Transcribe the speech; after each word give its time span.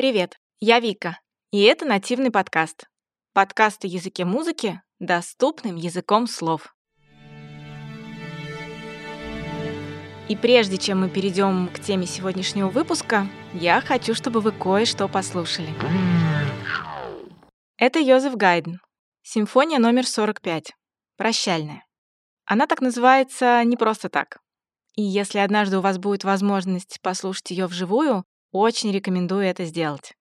Привет, 0.00 0.38
я 0.60 0.80
Вика, 0.80 1.20
и 1.50 1.60
это 1.60 1.84
нативный 1.84 2.30
подкаст. 2.30 2.88
Подкаст 3.34 3.84
о 3.84 3.86
языке 3.86 4.24
музыки 4.24 4.80
доступным 4.98 5.76
языком 5.76 6.26
слов. 6.26 6.74
И 10.30 10.36
прежде 10.40 10.78
чем 10.78 11.00
мы 11.02 11.10
перейдем 11.10 11.68
к 11.68 11.80
теме 11.80 12.06
сегодняшнего 12.06 12.70
выпуска, 12.70 13.28
я 13.52 13.82
хочу, 13.82 14.14
чтобы 14.14 14.40
вы 14.40 14.52
кое-что 14.52 15.06
послушали. 15.06 15.68
Это 17.76 17.98
Йозеф 17.98 18.36
Гайден. 18.36 18.80
Симфония 19.20 19.78
номер 19.78 20.06
45. 20.06 20.72
Прощальная. 21.18 21.84
Она 22.46 22.66
так 22.66 22.80
называется 22.80 23.62
не 23.64 23.76
просто 23.76 24.08
так. 24.08 24.38
И 24.96 25.02
если 25.02 25.40
однажды 25.40 25.76
у 25.76 25.82
вас 25.82 25.98
будет 25.98 26.24
возможность 26.24 27.02
послушать 27.02 27.50
ее 27.50 27.66
вживую, 27.66 28.24
очень 28.52 28.92
рекомендую 28.92 29.44
это 29.44 29.64
сделать. 29.64 30.12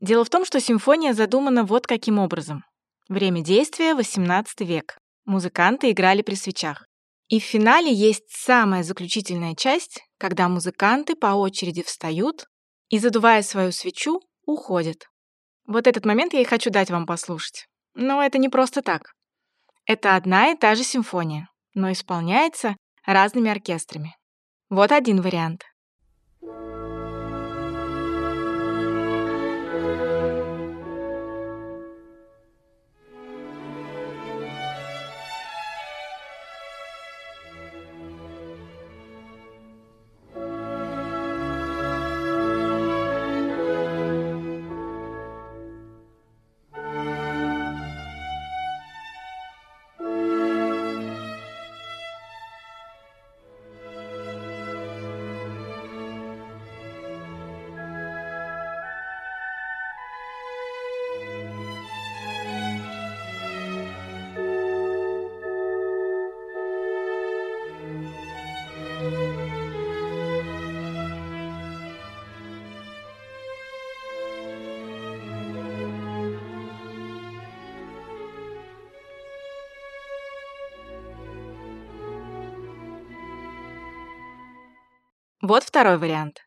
Дело 0.00 0.24
в 0.24 0.30
том, 0.30 0.44
что 0.44 0.60
симфония 0.60 1.14
задумана 1.14 1.64
вот 1.64 1.86
каким 1.86 2.18
образом. 2.18 2.64
Время 3.08 3.42
действия— 3.42 3.94
18 3.96 4.60
век. 4.60 4.98
Музыканты 5.24 5.90
играли 5.90 6.22
при 6.22 6.34
свечах. 6.34 6.86
И 7.28 7.40
в 7.40 7.44
финале 7.44 7.92
есть 7.92 8.30
самая 8.30 8.82
заключительная 8.82 9.54
часть, 9.54 10.00
когда 10.18 10.48
музыканты 10.48 11.16
по 11.16 11.28
очереди 11.34 11.82
встают 11.82 12.46
и, 12.88 12.98
задувая 12.98 13.42
свою 13.42 13.72
свечу, 13.72 14.20
уходят. 14.44 15.08
Вот 15.66 15.86
этот 15.86 16.04
момент 16.04 16.32
я 16.34 16.40
и 16.40 16.44
хочу 16.44 16.70
дать 16.70 16.90
вам 16.90 17.06
послушать. 17.06 17.66
Но 17.94 18.22
это 18.22 18.38
не 18.38 18.48
просто 18.48 18.82
так. 18.82 19.12
Это 19.86 20.14
одна 20.14 20.52
и 20.52 20.56
та 20.56 20.74
же 20.74 20.84
симфония, 20.84 21.48
но 21.74 21.90
исполняется 21.90 22.76
разными 23.04 23.50
оркестрами. 23.50 24.16
Вот 24.68 24.92
один 24.92 25.20
вариант. 25.20 25.62
Вот 85.48 85.62
второй 85.62 85.96
вариант. 85.96 86.45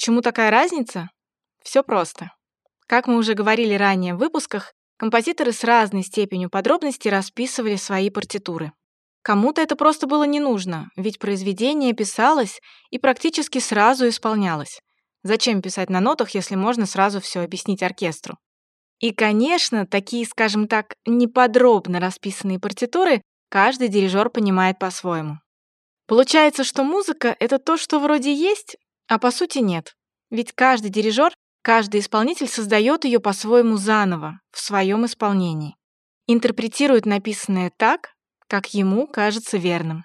Почему 0.00 0.22
такая 0.22 0.50
разница? 0.50 1.10
Все 1.62 1.82
просто. 1.82 2.32
Как 2.86 3.06
мы 3.06 3.18
уже 3.18 3.34
говорили 3.34 3.74
ранее 3.74 4.14
в 4.14 4.16
выпусках, 4.16 4.72
композиторы 4.96 5.52
с 5.52 5.62
разной 5.62 6.04
степенью 6.04 6.48
подробности 6.48 7.08
расписывали 7.08 7.76
свои 7.76 8.08
партитуры. 8.08 8.72
Кому-то 9.20 9.60
это 9.60 9.76
просто 9.76 10.06
было 10.06 10.24
не 10.24 10.40
нужно, 10.40 10.88
ведь 10.96 11.18
произведение 11.18 11.92
писалось 11.92 12.62
и 12.88 12.98
практически 12.98 13.58
сразу 13.58 14.08
исполнялось. 14.08 14.80
Зачем 15.22 15.60
писать 15.60 15.90
на 15.90 16.00
нотах, 16.00 16.30
если 16.30 16.54
можно 16.54 16.86
сразу 16.86 17.20
все 17.20 17.40
объяснить 17.40 17.82
оркестру? 17.82 18.38
И, 19.00 19.12
конечно, 19.12 19.86
такие, 19.86 20.24
скажем 20.24 20.66
так, 20.66 20.94
неподробно 21.04 22.00
расписанные 22.00 22.58
партитуры 22.58 23.20
каждый 23.50 23.88
дирижер 23.88 24.30
понимает 24.30 24.78
по-своему. 24.78 25.40
Получается, 26.06 26.64
что 26.64 26.84
музыка— 26.84 27.36
это 27.38 27.58
то, 27.58 27.76
что 27.76 27.98
вроде 27.98 28.32
есть, 28.32 28.78
а 29.10 29.18
по 29.18 29.32
сути 29.32 29.58
нет. 29.58 29.96
Ведь 30.30 30.52
каждый 30.52 30.88
дирижер, 30.88 31.34
каждый 31.62 32.00
исполнитель 32.00 32.46
создает 32.46 33.04
ее 33.04 33.18
по-своему 33.18 33.76
заново, 33.76 34.40
в 34.52 34.60
своем 34.60 35.04
исполнении. 35.04 35.74
Интерпретирует 36.28 37.06
написанное 37.06 37.72
так, 37.76 38.10
как 38.46 38.72
ему 38.72 39.08
кажется 39.08 39.58
верным. 39.58 40.04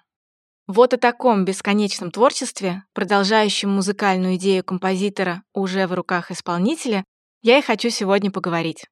Вот 0.66 0.96
о 0.96 0.98
таком 0.98 1.46
бесконечном 1.46 2.10
творчестве, 2.10 2.82
продолжающем 2.94 3.70
музыкальную 3.70 4.38
идею 4.38 4.64
композитора 4.64 5.44
уже 5.54 5.86
в 5.86 5.94
руках 5.94 6.32
исполнителя, 6.32 7.04
я 7.44 7.60
и 7.60 7.62
хочу 7.62 7.92
сегодня 7.92 8.32
поговорить. 8.32 8.86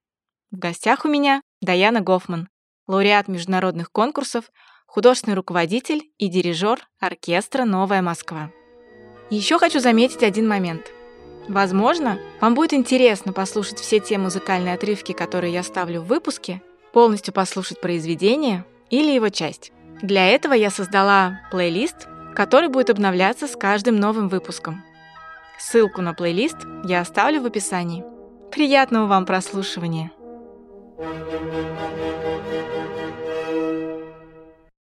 В 0.51 0.59
гостях 0.59 1.06
у 1.06 1.07
меня 1.07 1.41
Даяна 1.59 2.01
Гофман, 2.01 2.50
лауреат 2.85 3.28
международных 3.28 3.91
конкурсов, 3.91 4.51
художественный 4.85 5.35
руководитель 5.35 6.03
и 6.19 6.28
дирижер 6.28 6.88
оркестра 7.00 7.66
«Новая 7.66 8.03
Москва». 8.03 8.51
Еще 9.29 9.57
хочу 9.57 9.79
заметить 9.79 10.23
один 10.23 10.47
момент. 10.47 10.91
Возможно, 11.47 12.19
вам 12.39 12.56
будет 12.56 12.73
интересно 12.73 13.34
послушать 13.34 13.79
все 13.79 14.00
те 14.00 14.17
музыкальные 14.17 14.75
отрывки, 14.75 15.11
которые 15.11 15.53
я 15.53 15.63
ставлю 15.63 16.01
в 16.01 16.07
выпуске, 16.07 16.61
полностью 16.94 17.33
послушать 17.33 17.81
произведение 17.81 18.66
или 18.89 19.12
его 19.12 19.29
часть. 19.29 19.72
Для 20.01 20.28
этого 20.28 20.53
я 20.53 20.69
создала 20.69 21.41
плейлист, 21.51 22.07
который 22.35 22.69
будет 22.69 22.89
обновляться 22.89 23.47
с 23.47 23.56
каждым 23.56 23.97
новым 23.97 24.29
выпуском. 24.29 24.83
Ссылку 25.59 26.01
на 26.01 26.13
плейлист 26.13 26.57
я 26.85 27.01
оставлю 27.01 27.41
в 27.41 27.45
описании. 27.45 28.03
Приятного 28.51 29.07
вам 29.07 29.25
прослушивания! 29.25 30.12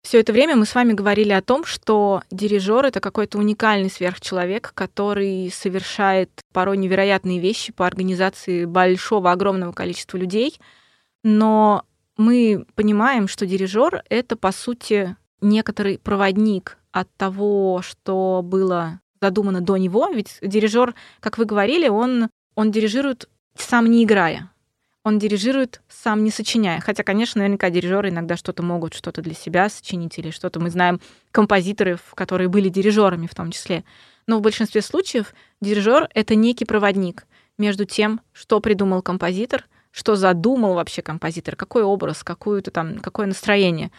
Все 0.07 0.21
это 0.21 0.31
время 0.31 0.55
мы 0.55 0.65
с 0.65 0.73
вами 0.73 0.93
говорили 0.93 1.33
о 1.33 1.41
том, 1.41 1.65
что 1.65 2.21
дирижер 2.31 2.85
это 2.85 3.01
какой-то 3.01 3.39
уникальный 3.39 3.89
сверхчеловек, 3.89 4.71
который 4.73 5.51
совершает 5.53 6.29
порой 6.53 6.77
невероятные 6.77 7.39
вещи 7.39 7.73
по 7.73 7.85
организации 7.85 8.63
большого, 8.63 9.33
огромного 9.33 9.73
количества 9.73 10.15
людей. 10.15 10.57
Но 11.25 11.83
мы 12.15 12.65
понимаем, 12.75 13.27
что 13.27 13.45
дирижер 13.45 14.01
это, 14.07 14.37
по 14.37 14.53
сути, 14.53 15.17
некоторый 15.41 15.97
проводник 15.97 16.77
от 16.93 17.09
того, 17.17 17.81
что 17.81 18.39
было 18.41 19.01
задумано 19.19 19.59
до 19.59 19.75
него. 19.75 20.07
Ведь 20.07 20.37
дирижер, 20.41 20.95
как 21.19 21.37
вы 21.37 21.43
говорили, 21.43 21.89
он, 21.89 22.29
он 22.55 22.71
дирижирует 22.71 23.27
сам 23.57 23.91
не 23.91 24.05
играя 24.05 24.49
он 25.07 25.19
дирижирует 25.19 25.81
сам 25.87 26.25
не 26.25 26.31
сочиняя. 26.31 26.81
Хотя, 26.81 27.01
конечно, 27.01 27.39
наверняка 27.39 27.69
дирижеры 27.69 28.09
иногда 28.09 28.35
что-то 28.35 28.61
могут 28.61 28.93
что-то 28.93 29.21
для 29.21 29.33
себя 29.33 29.69
сочинить 29.69 30.19
или 30.19 30.31
что-то. 30.31 30.59
Мы 30.59 30.69
знаем 30.69 30.99
композиторов, 31.31 32.01
которые 32.13 32.49
были 32.49 32.67
дирижерами 32.67 33.25
в 33.25 33.33
том 33.33 33.51
числе. 33.51 33.85
Но 34.27 34.37
в 34.37 34.41
большинстве 34.41 34.81
случаев 34.81 35.33
дирижер— 35.61 36.09
это 36.13 36.35
некий 36.35 36.65
проводник 36.65 37.25
между 37.57 37.85
тем, 37.85 38.19
что 38.33 38.59
придумал 38.59 39.01
композитор, 39.01 39.65
что 39.91 40.17
задумал 40.17 40.73
вообще 40.73 41.01
композитор, 41.01 41.55
какой 41.55 41.83
образ, 41.83 42.25
какую-то 42.25 42.71
там, 42.71 42.99
какое 42.99 43.27
настроение. 43.27 43.91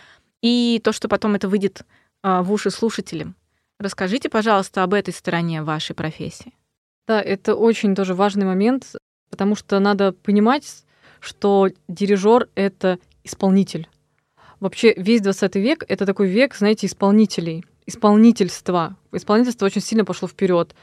И 0.43 0.79
то, 0.85 0.93
что 0.93 1.09
потом 1.09 1.35
это 1.35 1.49
выйдет 1.49 1.87
а, 2.23 2.43
в 2.43 2.53
уши 2.53 2.71
слушателям. 2.71 3.35
Расскажите, 3.79 4.29
пожалуйста, 4.29 4.83
об 4.83 4.93
этой 4.93 5.15
стороне 5.15 5.63
вашей 5.63 5.97
профессии. 5.97 6.53
Да, 7.07 7.23
это 7.23 7.55
очень 7.55 7.95
тоже 7.95 8.15
важный 8.15 8.45
момент, 8.45 8.95
потому 9.31 9.55
что 9.55 9.79
надо 9.79 10.13
понимать, 10.13 10.85
что 11.21 11.69
дирижер— 11.89 12.49
это 12.55 12.99
исполнитель. 13.25 13.89
Вообще 14.61 14.93
весь 14.97 15.21
20 15.21 15.57
век— 15.57 15.85
это 15.89 16.05
такой 16.07 16.29
век, 16.29 16.55
знаете, 16.57 16.87
исполнителей, 16.87 17.65
исполнительства. 17.87 18.97
Исполнительство 19.13 19.67
очень 19.67 19.81
сильно 19.81 20.05
пошло 20.05 20.29
вперед. 20.29 20.75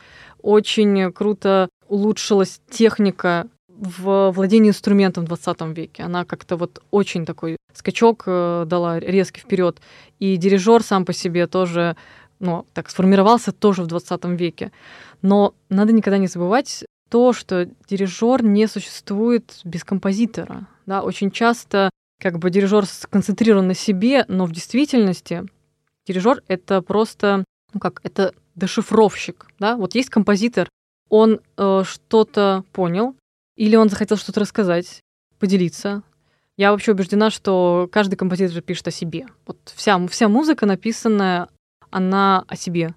Очень 0.41 1.11
круто 1.11 1.69
улучшилась 1.87 2.61
техника 2.69 3.47
в 3.67 4.31
владении 4.31 4.69
инструментом 4.69 5.25
в 5.25 5.27
20 5.27 5.61
веке. 5.75 6.03
Она 6.03 6.23
как-то 6.23 6.55
вот 6.55 6.81
очень 6.91 7.25
такой 7.25 7.57
скачок 7.73 8.23
э, 8.25 8.63
дала 8.65 8.99
резкий 8.99 9.41
вперед. 9.41 9.81
И 10.19 10.37
дирижер 10.37 10.81
сам 10.81 11.03
по 11.03 11.11
себе 11.11 11.45
тоже, 11.47 11.97
ну, 12.39 12.65
так 12.73 12.89
сформировался 12.89 13.51
тоже 13.51 13.83
в 13.83 13.87
20 13.87 14.25
веке. 14.39 14.71
Но 15.21 15.53
надо 15.69 15.91
никогда 15.91 16.17
не 16.17 16.27
забывать 16.27 16.85
то, 17.09 17.33
что 17.33 17.69
дирижер 17.87 18.43
не 18.43 18.67
существует 18.67 19.59
без 19.63 19.83
композитора. 19.83 20.67
Да? 20.85 21.01
Очень 21.01 21.31
часто 21.31 21.89
как 22.19 22.39
бы 22.39 22.49
дирижер 22.49 22.85
сконцентрирован 22.85 23.67
на 23.67 23.73
себе, 23.73 24.25
но 24.27 24.45
в 24.45 24.51
действительности 24.51 25.45
дирижер 26.07 26.43
это 26.47 26.81
просто, 26.81 27.43
ну 27.73 27.79
как, 27.79 27.99
это 28.03 28.33
дешифровщик. 28.55 29.47
Да? 29.59 29.75
Вот 29.75 29.95
есть 29.95 30.09
композитор, 30.09 30.69
он 31.09 31.41
э, 31.57 31.83
что-то 31.85 32.63
понял, 32.71 33.15
или 33.55 33.75
он 33.75 33.89
захотел 33.89 34.17
что-то 34.17 34.39
рассказать, 34.39 35.01
поделиться. 35.39 36.03
Я 36.57 36.71
вообще 36.71 36.93
убеждена, 36.93 37.29
что 37.29 37.89
каждый 37.91 38.15
композитор 38.15 38.61
пишет 38.61 38.87
о 38.87 38.91
себе. 38.91 39.27
Вот 39.45 39.57
вся, 39.75 40.05
вся 40.07 40.29
музыка 40.29 40.65
написанная, 40.65 41.49
она 41.89 42.45
о 42.47 42.55
себе. 42.55 42.95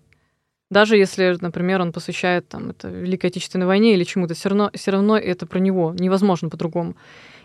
Даже 0.70 0.97
если, 0.97 1.37
например, 1.41 1.81
он 1.81 1.93
посвящает 1.93 2.49
там, 2.49 2.70
это 2.70 2.88
Великой 2.88 3.26
Отечественной 3.26 3.67
войне 3.67 3.94
или 3.94 4.05
чему-то, 4.05 4.35
все 4.35 4.50
равно, 4.50 4.70
все 4.75 4.91
равно 4.91 5.17
это 5.17 5.47
про 5.47 5.59
него. 5.59 5.94
Невозможно 5.99 6.50
по-другому. 6.50 6.94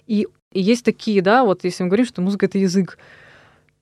И, 0.07 0.27
и 0.51 0.61
есть 0.61 0.83
такие, 0.83 1.21
да, 1.21 1.45
вот 1.45 1.63
если 1.63 1.83
мы 1.83 1.89
говорим, 1.89 2.05
что 2.05 2.21
музыка— 2.21 2.45
это 2.47 2.57
язык, 2.57 2.97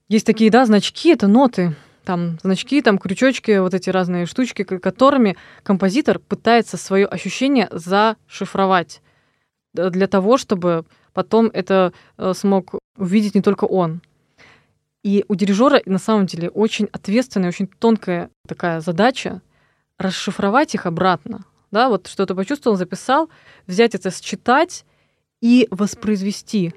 есть 0.10 0.26
такие, 0.26 0.52
да, 0.52 0.66
значки— 0.66 1.10
это 1.14 1.28
ноты, 1.28 1.76
там 2.04 2.38
значки, 2.44 2.82
там 2.82 2.98
крючочки, 2.98 3.60
вот 3.60 3.74
эти 3.74 3.90
разные 3.90 4.26
штучки, 4.26 4.64
которыми 4.64 5.38
композитор 5.64 6.20
пытается 6.20 6.78
свое 6.78 7.06
ощущение 7.06 7.68
зашифровать 7.72 9.02
для 9.74 10.08
того, 10.08 10.38
чтобы 10.38 10.86
потом 11.14 11.50
это 11.54 11.94
э, 12.18 12.34
смог 12.36 12.76
увидеть 12.98 13.36
не 13.36 13.42
только 13.42 13.66
он. 13.66 14.02
И 15.04 15.26
у 15.28 15.36
дирижера 15.36 15.82
на 15.86 15.98
самом 15.98 16.28
деле 16.28 16.50
очень 16.50 16.88
ответственная, 16.92 17.50
очень 17.50 17.68
тонкая 17.68 18.30
такая 18.48 18.82
задача 18.82 19.42
расшифровать 19.98 20.76
их 20.76 20.86
обратно. 20.86 21.46
Да, 21.72 21.90
вот 21.90 22.08
что-то 22.08 22.36
почувствовал, 22.36 22.76
записал, 22.76 23.30
взять 23.66 23.96
это, 23.96 24.12
считать 24.12 24.86
и 25.42 25.68
воспроизвести. 25.72 26.74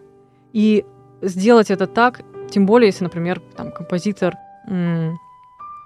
И 0.53 0.85
сделать 1.21 1.71
это 1.71 1.87
так, 1.87 2.23
тем 2.51 2.65
более, 2.67 2.89
если, 2.89 3.05
например, 3.05 3.41
там, 3.57 3.73
композитор, 3.73 4.37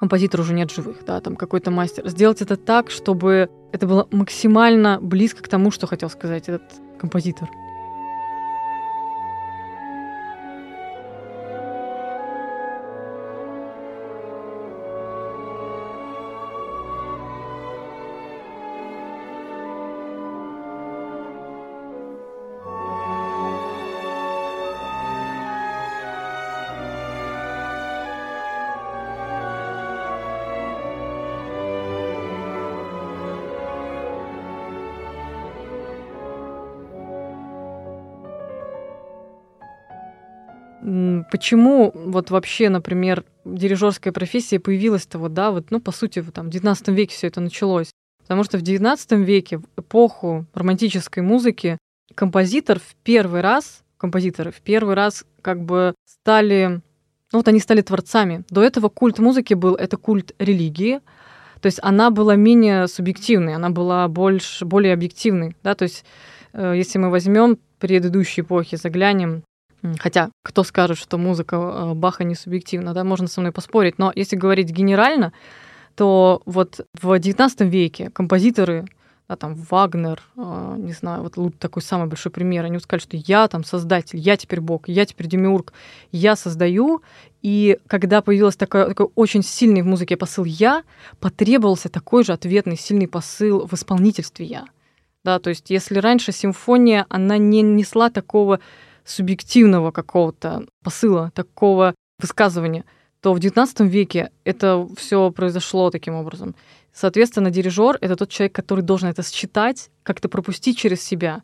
композитор 0.00 0.40
уже 0.40 0.52
нет 0.52 0.70
живых, 0.70 1.04
да, 1.06 1.20
там 1.20 1.36
какой-то 1.36 1.70
мастер, 1.70 2.06
сделать 2.08 2.42
это 2.42 2.56
так, 2.56 2.90
чтобы 2.90 3.50
это 3.72 3.86
было 3.86 4.06
максимально 4.10 4.98
близко 5.00 5.42
к 5.42 5.48
тому, 5.48 5.70
что 5.70 5.86
хотел 5.86 6.10
сказать 6.10 6.48
этот 6.48 6.62
композитор. 6.98 7.48
Почему 41.30 41.92
вот 41.94 42.30
вообще, 42.30 42.70
например, 42.70 43.24
дирижерская 43.44 44.12
профессия 44.12 44.58
появилась-то 44.58 45.18
вот, 45.18 45.34
да, 45.34 45.50
вот, 45.50 45.70
ну, 45.70 45.80
по 45.80 45.92
сути, 45.92 46.22
там, 46.22 46.50
в 46.50 46.54
XIX 46.54 46.94
веке 46.94 47.14
все 47.14 47.26
это 47.26 47.40
началось. 47.40 47.90
Потому 48.22 48.44
что 48.44 48.58
в 48.58 48.62
XIX 48.62 49.22
веке, 49.22 49.58
в 49.58 49.64
эпоху 49.76 50.46
романтической 50.54 51.22
музыки, 51.22 51.78
композитор 52.14 52.78
в 52.78 52.94
первый 53.02 53.40
раз, 53.42 53.82
композиторы 53.96 54.50
в 54.50 54.60
первый 54.60 54.94
раз 54.94 55.24
как 55.42 55.62
бы 55.62 55.94
стали, 56.06 56.80
ну 57.32 57.38
вот 57.38 57.48
они 57.48 57.60
стали 57.60 57.82
творцами. 57.82 58.44
До 58.48 58.62
этого 58.62 58.88
культ 58.88 59.18
музыки 59.18 59.54
был, 59.54 59.74
это 59.74 59.96
культ 59.96 60.34
религии, 60.38 61.00
то 61.60 61.66
есть 61.66 61.80
она 61.82 62.10
была 62.10 62.36
менее 62.36 62.86
субъективной, 62.86 63.54
она 63.54 63.70
была 63.70 64.08
больше, 64.08 64.64
более 64.64 64.94
объективной, 64.94 65.56
да, 65.62 65.74
то 65.74 65.82
есть 65.82 66.04
э, 66.52 66.74
если 66.76 66.98
мы 66.98 67.10
возьмем 67.10 67.58
предыдущие 67.78 68.44
эпохи, 68.44 68.76
заглянем 68.76 69.42
Хотя, 69.98 70.30
кто 70.42 70.64
скажет, 70.64 70.98
что 70.98 71.18
музыка 71.18 71.56
э, 71.56 71.94
Баха 71.94 72.24
не 72.24 72.34
субъективна, 72.34 72.94
да, 72.94 73.04
можно 73.04 73.28
со 73.28 73.40
мной 73.40 73.52
поспорить. 73.52 73.98
Но 73.98 74.12
если 74.14 74.36
говорить 74.36 74.70
генерально, 74.70 75.32
то 75.94 76.42
вот 76.46 76.86
в 77.00 77.12
XIX 77.12 77.68
веке 77.68 78.10
композиторы, 78.10 78.86
да, 79.28 79.36
там, 79.36 79.54
Вагнер, 79.54 80.20
э, 80.36 80.74
не 80.78 80.92
знаю, 80.92 81.22
вот 81.22 81.58
такой 81.58 81.82
самый 81.82 82.08
большой 82.08 82.32
пример, 82.32 82.64
они 82.64 82.78
сказали, 82.80 83.02
что 83.02 83.16
я 83.16 83.46
там 83.46 83.62
создатель, 83.62 84.18
я 84.18 84.36
теперь 84.36 84.60
Бог, 84.60 84.88
я 84.88 85.06
теперь 85.06 85.28
демиург, 85.28 85.72
я 86.10 86.34
создаю, 86.34 87.02
и 87.42 87.78
когда 87.86 88.20
появился 88.20 88.58
такой, 88.58 88.86
такой 88.86 89.08
очень 89.14 89.42
сильный 89.44 89.82
в 89.82 89.86
музыке 89.86 90.16
посыл 90.16 90.44
«я», 90.44 90.82
потребовался 91.20 91.88
такой 91.88 92.24
же 92.24 92.32
ответный 92.32 92.76
сильный 92.76 93.06
посыл 93.06 93.66
в 93.66 93.74
исполнительстве 93.74 94.46
«я». 94.46 94.64
Да, 95.24 95.38
то 95.38 95.50
есть 95.50 95.68
если 95.70 95.98
раньше 95.98 96.32
симфония, 96.32 97.06
она 97.08 97.38
не 97.38 97.60
несла 97.60 98.08
такого 98.08 98.60
субъективного 99.08 99.90
какого-то 99.90 100.66
посыла, 100.82 101.32
такого 101.34 101.94
высказывания, 102.18 102.84
то 103.20 103.34
в 103.34 103.38
XIX 103.38 103.88
веке 103.88 104.30
это 104.44 104.86
все 104.96 105.30
произошло 105.30 105.90
таким 105.90 106.14
образом. 106.14 106.54
Соответственно, 106.92 107.50
дирижер 107.50 107.98
это 108.00 108.16
тот 108.16 108.30
человек, 108.30 108.54
который 108.54 108.82
должен 108.82 109.08
это 109.08 109.22
считать, 109.22 109.90
как-то 110.02 110.28
пропустить 110.28 110.78
через 110.78 111.02
себя. 111.02 111.42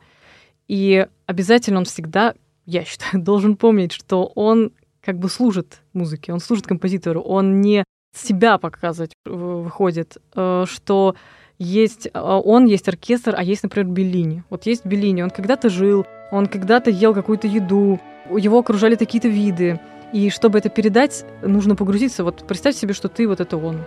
И 0.69 1.07
обязательно 1.27 1.79
он 1.79 1.85
всегда, 1.85 2.35
я 2.67 2.85
считаю, 2.85 3.23
должен 3.23 3.57
помнить, 3.57 3.93
что 3.93 4.27
он 4.35 4.73
как 5.00 5.19
бы 5.19 5.29
служит 5.29 5.83
музыке, 5.93 6.33
он 6.33 6.41
служит 6.41 6.67
композитору, 6.67 7.21
он 7.21 7.61
не 7.61 7.85
себя 8.15 8.59
показывать 8.59 9.12
выходит, 9.25 10.19
э, 10.35 10.65
что 10.69 11.17
есть 11.59 12.07
э, 12.07 12.21
он, 12.21 12.67
есть 12.67 12.89
оркестр, 12.89 13.35
а 13.37 13.43
есть, 13.43 13.63
например, 13.63 13.91
Беллини. 13.91 14.43
Вот 14.51 14.67
есть 14.67 14.85
Беллини, 14.85 15.23
он 15.23 15.31
когда-то 15.31 15.69
жил 15.69 16.07
он 16.35 16.47
когда-то 16.47 16.91
ел 16.91 17.15
какую-то 17.15 17.47
еду, 17.47 18.01
его 18.29 18.59
окружали 18.59 18.97
какие-то 18.97 19.29
виды. 19.29 19.79
И 20.13 20.31
чтобы 20.31 20.59
это 20.59 20.69
передать, 20.69 21.25
нужно 21.43 21.77
погрузиться. 21.77 22.25
Вот 22.25 22.45
представь 22.47 22.75
себе, 22.75 22.93
что 22.93 23.09
ты 23.09 23.29
вот 23.29 23.41
это 23.41 23.57
он. 23.57 23.85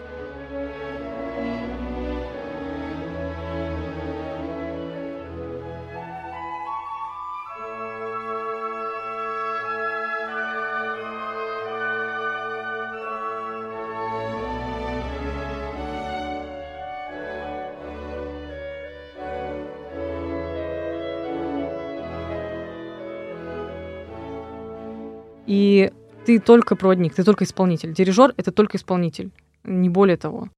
И 25.48 25.92
ты 26.26 26.40
только 26.40 26.76
проводник, 26.76 27.16
ты 27.16 27.24
только 27.24 27.46
исполнитель. 27.46 27.94
Дирижер— 27.94 28.34
это 28.38 28.52
только 28.52 28.78
исполнитель, 28.78 29.32
не 29.64 29.90
более 29.90 30.18
того. 30.18 30.50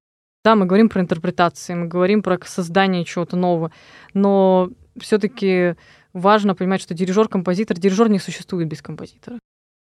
Да, 0.44 0.56
мы 0.56 0.66
говорим 0.66 0.90
про 0.90 1.02
интерпретации, 1.02 1.76
мы 1.76 1.88
говорим 1.88 2.24
про 2.24 2.40
создание 2.46 3.06
чего-то 3.06 3.36
нового, 3.38 3.72
но 4.14 4.70
все-таки 5.00 5.76
важно 6.14 6.56
понимать, 6.56 6.82
что 6.82 6.94
дирижер-композитор, 6.94 7.78
дирижер 7.78 8.10
не 8.10 8.20
существует 8.20 8.68
без 8.68 8.82
композитора. 8.82 9.40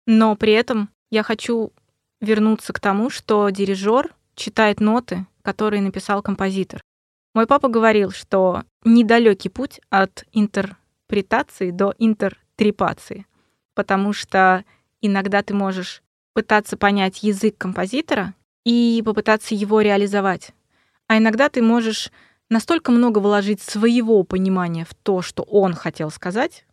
Но 0.06 0.36
при 0.36 0.52
этом 0.52 0.90
я 1.10 1.22
хочу 1.22 1.72
вернуться 2.20 2.72
к 2.72 2.80
тому, 2.80 3.10
что 3.10 3.48
дирижер 3.50 4.14
читает 4.34 4.80
ноты, 4.80 5.26
которые 5.42 5.82
написал 5.82 6.22
композитор. 6.22 6.82
Мой 7.34 7.46
папа 7.46 7.68
говорил, 7.68 8.10
что 8.10 8.64
недалекий 8.84 9.50
путь 9.50 9.80
от 9.88 10.24
интерпретации 10.32 11.70
до 11.70 11.94
интертрепации, 11.98 13.26
потому 13.74 14.12
что 14.12 14.64
Иногда 15.00 15.42
ты 15.42 15.54
можешь 15.54 16.02
пытаться 16.34 16.76
понять 16.76 17.22
язык 17.22 17.56
композитора 17.58 18.34
и 18.64 19.02
попытаться 19.04 19.54
его 19.54 19.80
реализовать. 19.80 20.52
А 21.08 21.18
иногда 21.18 21.48
ты 21.48 21.62
можешь 21.62 22.10
настолько 22.48 22.92
много 22.92 23.18
вложить 23.18 23.62
своего 23.62 24.22
понимания 24.24 24.84
в 24.84 24.94
то, 24.94 25.22
что 25.22 25.42
он 25.42 25.74
хотел 25.74 26.10
сказать, 26.10 26.64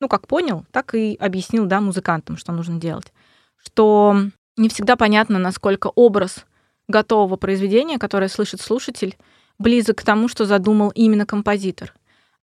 ну, 0.00 0.08
как 0.08 0.26
понял, 0.26 0.64
так 0.72 0.94
и 0.94 1.16
объяснил, 1.20 1.66
да, 1.66 1.80
музыкантам, 1.80 2.36
что 2.36 2.52
нужно 2.52 2.80
делать. 2.80 3.12
Что 3.56 4.16
не 4.56 4.68
всегда 4.68 4.96
понятно, 4.96 5.38
насколько 5.38 5.88
образ 5.88 6.46
готового 6.88 7.36
произведения, 7.36 7.98
которое 7.98 8.28
слышит 8.28 8.60
слушатель, 8.60 9.16
близок 9.58 9.98
к 9.98 10.02
тому, 10.02 10.28
что 10.28 10.46
задумал 10.46 10.90
именно 10.94 11.26
композитор. 11.26 11.94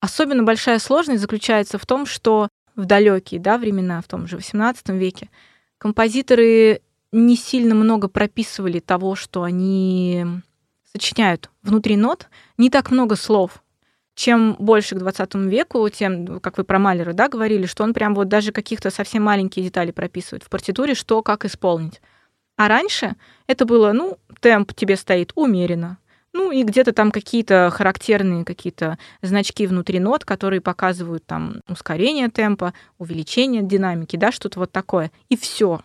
Особенно 0.01 0.43
большая 0.43 0.79
сложность 0.79 1.23
заключается 1.23 1.79
в 1.79 1.87
том, 1.87 2.07
что 2.07 2.49
в 2.77 2.85
далекие 2.85 3.41
да, 3.41 3.59
времена, 3.59 4.01
в 4.01 4.07
том 4.07 4.29
же 4.29 4.37
XVIII 4.37 4.97
веке, 4.97 5.31
композиторы 5.79 6.83
не 7.11 7.37
сильно 7.37 7.75
много 7.75 8.09
прописывали 8.09 8.79
того, 8.79 9.15
что 9.15 9.43
они 9.43 10.25
сочиняют 10.93 11.51
внутри 11.63 11.97
нот, 11.97 12.29
не 12.59 12.71
так 12.71 12.91
много 12.91 13.17
слов. 13.17 13.63
Чем 14.15 14.57
больше 14.59 14.95
к 14.95 14.99
20 14.99 15.35
веку, 15.35 15.87
тем, 15.91 16.41
как 16.41 16.57
вы 16.57 16.65
про 16.65 16.79
Малера 16.79 17.13
да, 17.13 17.29
говорили, 17.29 17.67
что 17.67 17.85
он 17.85 17.93
прям 17.93 18.15
вот 18.15 18.29
даже 18.29 18.51
каких-то 18.51 18.91
совсем 18.91 19.23
маленькие 19.25 19.65
детали 19.65 19.91
прописывает 19.91 20.43
в 20.43 20.49
партитуре, 20.49 20.95
что 20.95 21.23
как 21.23 21.45
исполнить. 21.45 22.01
А 22.57 22.69
раньше 22.69 23.15
это 23.47 23.67
было, 23.67 23.93
ну, 23.93 24.17
темп 24.41 24.73
тебе 24.73 24.97
стоит 24.97 25.33
умеренно, 25.35 25.99
ну 26.37 26.53
и 26.53 26.63
где-то 26.65 26.93
там 26.93 27.11
какие-то 27.11 27.71
характерные 27.73 28.45
какие-то 28.45 28.99
значки 29.23 29.67
внутри 29.67 29.99
нот, 29.99 30.25
которые 30.27 30.61
показывают 30.61 31.25
там 31.25 31.63
ускорение 31.67 32.29
темпа, 32.29 32.75
увеличение 32.99 33.63
динамики, 33.63 34.17
да, 34.17 34.31
что-то 34.31 34.61
вот 34.61 34.71
такое. 34.71 35.11
И 35.31 35.37
все. 35.37 35.81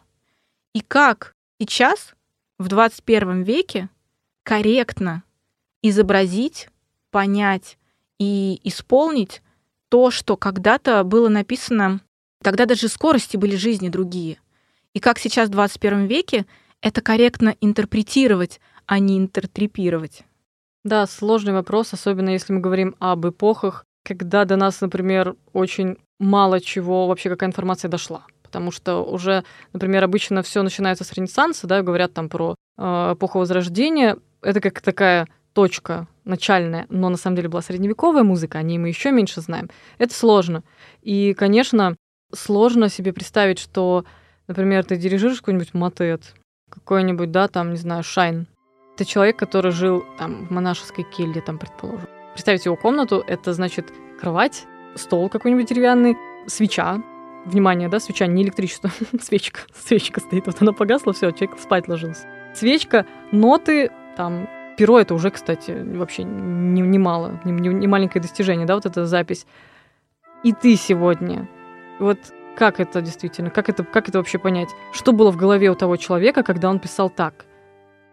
И 0.73 0.81
как 0.81 1.33
сейчас, 1.57 2.13
в 2.59 2.67
21 2.67 3.43
веке, 3.43 3.89
корректно 4.43 5.23
изобразить, 5.81 6.67
понять 7.11 7.77
и 8.19 8.59
исполнить 8.65 9.41
то, 9.87 10.11
что 10.11 10.35
когда-то 10.35 11.03
было 11.05 11.29
написано, 11.29 12.01
тогда 12.43 12.65
даже 12.65 12.89
скорости 12.89 13.37
были 13.37 13.55
жизни 13.55 13.87
другие. 13.87 14.37
И 14.93 14.99
как 14.99 15.17
сейчас 15.17 15.47
в 15.47 15.53
21 15.53 16.07
веке 16.07 16.45
это 16.81 17.01
корректно 17.01 17.55
интерпретировать, 17.61 18.59
а 18.85 18.99
не 18.99 19.17
интертрепировать. 19.17 20.23
Да, 20.83 21.05
сложный 21.05 21.53
вопрос, 21.53 21.93
особенно 21.93 22.29
если 22.29 22.53
мы 22.53 22.59
говорим 22.59 22.95
об 22.99 23.27
эпохах, 23.27 23.85
когда 24.03 24.45
до 24.45 24.55
нас, 24.55 24.81
например, 24.81 25.35
очень 25.53 25.97
мало 26.19 26.59
чего 26.59 27.07
вообще 27.07 27.29
какая 27.29 27.49
информация 27.49 27.89
дошла. 27.89 28.25
Потому 28.41 28.71
что 28.71 29.03
уже, 29.03 29.43
например, 29.73 30.03
обычно 30.03 30.41
все 30.41 30.63
начинается 30.63 31.03
с 31.03 31.13
Ренессанса, 31.13 31.67
да, 31.67 31.83
говорят 31.83 32.13
там 32.13 32.29
про 32.29 32.55
э, 32.77 33.13
эпоху 33.13 33.39
Возрождения. 33.39 34.17
Это 34.41 34.59
как 34.59 34.81
такая 34.81 35.27
точка 35.53 36.07
начальная, 36.23 36.85
но 36.89 37.09
на 37.09 37.17
самом 37.17 37.35
деле 37.35 37.49
была 37.49 37.61
средневековая 37.61 38.23
музыка, 38.23 38.57
о 38.57 38.61
ней 38.63 38.77
мы 38.77 38.87
еще 38.87 39.11
меньше 39.11 39.41
знаем. 39.41 39.69
Это 39.99 40.13
сложно. 40.13 40.63
И, 41.01 41.33
конечно, 41.33 41.95
сложно 42.33 42.89
себе 42.89 43.13
представить, 43.13 43.59
что, 43.59 44.05
например, 44.47 44.83
ты 44.83 44.97
дирижируешь 44.97 45.39
какой-нибудь 45.39 45.73
матет, 45.73 46.33
какой-нибудь, 46.69 47.31
да, 47.31 47.47
там, 47.47 47.71
не 47.71 47.77
знаю, 47.77 48.03
шайн, 48.03 48.47
это 48.95 49.05
человек, 49.05 49.37
который 49.37 49.71
жил 49.71 50.05
там 50.17 50.45
в 50.45 50.51
монашеской 50.51 51.03
келье, 51.03 51.41
там, 51.41 51.57
предположим. 51.57 52.07
Представить 52.33 52.65
его 52.65 52.75
комнату, 52.75 53.23
это 53.25 53.53
значит 53.53 53.91
кровать, 54.19 54.65
стол 54.95 55.29
какой-нибудь 55.29 55.67
деревянный, 55.67 56.17
свеча, 56.47 57.01
внимание, 57.45 57.89
да, 57.89 57.99
свеча, 57.99 58.27
не 58.27 58.43
электричество, 58.43 58.91
свечка, 59.21 59.61
свечка 59.75 60.19
стоит, 60.19 60.45
вот 60.45 60.61
она 60.61 60.73
погасла, 60.73 61.13
все, 61.13 61.31
человек 61.31 61.57
спать 61.59 61.87
ложился. 61.87 62.27
Свечка, 62.53 63.05
ноты, 63.31 63.91
там, 64.15 64.47
перо, 64.77 64.99
это 64.99 65.13
уже, 65.13 65.31
кстати, 65.31 65.71
вообще 65.71 66.23
немало, 66.23 67.39
не, 67.43 67.51
не, 67.51 67.69
не 67.69 67.87
маленькое 67.87 68.21
достижение, 68.21 68.65
да, 68.65 68.75
вот 68.75 68.85
эта 68.85 69.05
запись. 69.05 69.45
И 70.43 70.53
ты 70.53 70.75
сегодня, 70.75 71.47
вот 71.99 72.17
как 72.55 72.79
это 72.79 73.01
действительно, 73.01 73.49
как 73.49 73.69
это, 73.69 73.83
как 73.83 74.09
это 74.09 74.17
вообще 74.17 74.37
понять? 74.37 74.69
Что 74.91 75.11
было 75.13 75.31
в 75.31 75.37
голове 75.37 75.69
у 75.69 75.75
того 75.75 75.97
человека, 75.97 76.43
когда 76.43 76.69
он 76.69 76.79
писал 76.79 77.09
так? 77.09 77.45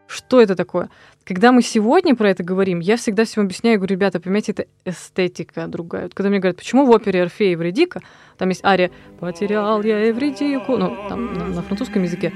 Что 0.09 0.41
это 0.41 0.57
такое? 0.57 0.89
Когда 1.25 1.53
мы 1.53 1.61
сегодня 1.61 2.17
про 2.17 2.31
это 2.31 2.43
говорим, 2.43 2.81
я 2.81 2.97
всегда 2.97 3.27
всем 3.27 3.45
объясняю, 3.45 3.77
говорю, 3.77 3.95
ребята, 3.97 4.19
понимаете, 4.19 4.53
это 4.53 4.65
эстетика 4.87 5.67
другая. 5.67 6.05
Вот 6.05 6.15
когда 6.15 6.31
мне 6.31 6.39
говорят, 6.39 6.57
почему 6.57 6.87
в 6.87 6.91
опере 6.91 7.23
Орфея 7.23 7.49
и 7.49 7.53
Евредика, 7.53 8.01
там 8.39 8.49
есть 8.49 8.65
ария 8.65 8.91
«Потерял 9.21 9.83
я 9.83 10.07
Евредику», 10.07 10.79
ну, 10.79 10.97
там 11.11 11.35
на, 11.35 11.47
на 11.49 11.63
французском 11.63 12.03
языке, 12.03 12.33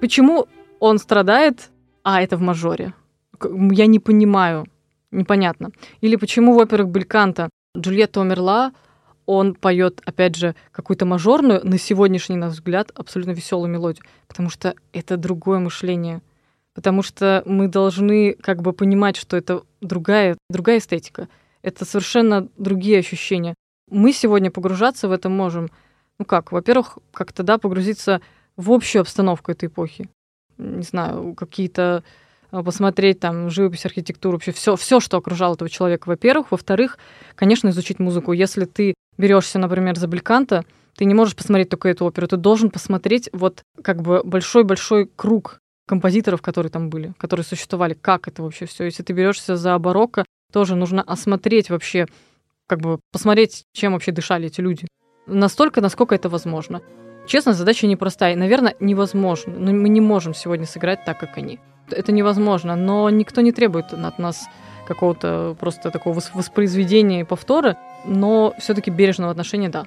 Почему 0.00 0.46
он 0.78 0.98
страдает, 0.98 1.70
а 2.02 2.20
это 2.20 2.36
в 2.36 2.40
мажоре? 2.40 2.92
Я 3.42 3.86
не 3.86 3.98
понимаю. 3.98 4.66
Непонятно. 5.10 5.70
Или 6.00 6.16
почему 6.16 6.54
в 6.54 6.60
операх 6.60 6.88
Бельканта 6.88 7.48
Джульетта 7.76 8.20
умерла, 8.20 8.72
он 9.24 9.54
поет, 9.54 10.00
опять 10.04 10.36
же, 10.36 10.54
какую-то 10.72 11.04
мажорную, 11.04 11.60
на 11.64 11.78
сегодняшний 11.78 12.36
наш 12.36 12.52
взгляд, 12.52 12.92
абсолютно 12.94 13.32
веселую 13.32 13.70
мелодию. 13.70 14.04
Потому 14.28 14.50
что 14.50 14.74
это 14.92 15.16
другое 15.16 15.58
мышление. 15.58 16.22
Потому 16.74 17.02
что 17.02 17.42
мы 17.46 17.68
должны 17.68 18.34
как 18.34 18.62
бы 18.62 18.72
понимать, 18.72 19.16
что 19.16 19.36
это 19.36 19.62
другая, 19.80 20.36
другая 20.50 20.78
эстетика. 20.78 21.28
Это 21.62 21.84
совершенно 21.84 22.48
другие 22.58 22.98
ощущения. 22.98 23.54
Мы 23.90 24.12
сегодня 24.12 24.50
погружаться 24.50 25.08
в 25.08 25.12
это 25.12 25.28
можем. 25.28 25.70
Ну 26.18 26.24
как, 26.24 26.52
во-первых, 26.52 26.98
как-то, 27.12 27.42
да, 27.42 27.58
погрузиться 27.58 28.20
в 28.56 28.72
общую 28.72 29.00
обстановку 29.00 29.52
этой 29.52 29.66
эпохи. 29.66 30.08
Не 30.58 30.82
знаю, 30.82 31.34
какие-то 31.34 32.02
а, 32.50 32.62
посмотреть 32.62 33.20
там 33.20 33.50
живопись, 33.50 33.84
архитектуру, 33.84 34.36
вообще 34.36 34.52
все, 34.52 34.76
все, 34.76 35.00
что 35.00 35.16
окружало 35.16 35.54
этого 35.54 35.68
человека, 35.68 36.08
во-первых. 36.08 36.50
Во-вторых, 36.50 36.98
конечно, 37.34 37.68
изучить 37.68 37.98
музыку. 37.98 38.32
Если 38.32 38.64
ты 38.64 38.94
берешься, 39.18 39.58
например, 39.58 39.96
за 39.96 40.06
Бельканта, 40.06 40.64
ты 40.96 41.04
не 41.04 41.14
можешь 41.14 41.36
посмотреть 41.36 41.68
только 41.68 41.88
эту 41.88 42.06
оперу, 42.06 42.26
ты 42.26 42.36
должен 42.36 42.70
посмотреть 42.70 43.28
вот 43.32 43.62
как 43.82 44.00
бы 44.00 44.22
большой-большой 44.24 45.10
круг 45.14 45.58
композиторов, 45.86 46.42
которые 46.42 46.70
там 46.70 46.88
были, 46.88 47.12
которые 47.18 47.44
существовали, 47.44 47.94
как 47.94 48.28
это 48.28 48.42
вообще 48.42 48.66
все. 48.66 48.84
Если 48.84 49.02
ты 49.02 49.12
берешься 49.12 49.56
за 49.56 49.78
барокко, 49.78 50.24
тоже 50.52 50.74
нужно 50.74 51.02
осмотреть 51.02 51.70
вообще, 51.70 52.06
как 52.66 52.80
бы 52.80 52.98
посмотреть, 53.12 53.64
чем 53.72 53.92
вообще 53.92 54.12
дышали 54.12 54.46
эти 54.46 54.60
люди. 54.60 54.86
Настолько, 55.26 55.80
насколько 55.80 56.14
это 56.14 56.28
возможно. 56.28 56.82
Честно, 57.26 57.52
задача 57.52 57.86
непростая. 57.86 58.36
Наверное, 58.36 58.74
невозможно. 58.80 59.52
Но 59.56 59.72
мы 59.72 59.88
не 59.88 60.00
можем 60.00 60.34
сегодня 60.34 60.66
сыграть 60.66 61.04
так, 61.04 61.18
как 61.18 61.36
они. 61.36 61.58
Это 61.90 62.12
невозможно, 62.12 62.76
но 62.76 63.08
никто 63.10 63.40
не 63.40 63.52
требует 63.52 63.92
от 63.92 64.18
нас 64.18 64.48
какого-то 64.86 65.56
просто 65.58 65.90
такого 65.90 66.20
воспроизведения 66.34 67.20
и 67.20 67.24
повтора, 67.24 67.76
но 68.04 68.54
все-таки 68.58 68.90
бережного 68.90 69.30
отношения, 69.32 69.68
да. 69.68 69.86